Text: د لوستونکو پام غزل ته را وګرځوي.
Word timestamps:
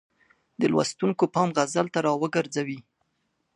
د 0.59 0.61
لوستونکو 0.71 1.23
پام 1.35 1.49
غزل 1.57 1.87
ته 1.93 1.99
را 2.05 2.13
وګرځوي. 2.21 2.79